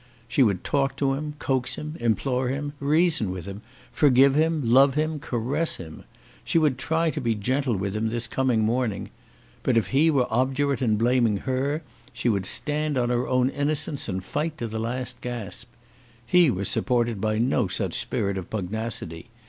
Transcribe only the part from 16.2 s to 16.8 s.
He was